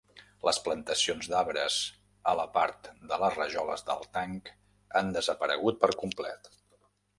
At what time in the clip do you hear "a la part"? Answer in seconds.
2.31-2.89